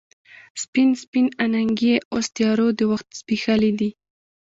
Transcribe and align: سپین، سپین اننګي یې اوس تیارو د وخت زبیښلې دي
سپین، 0.61 0.89
سپین 1.03 1.25
اننګي 1.43 1.87
یې 1.91 1.95
اوس 2.13 2.25
تیارو 2.35 2.67
د 2.79 2.81
وخت 2.91 3.07
زبیښلې 3.19 3.71
دي 3.79 3.89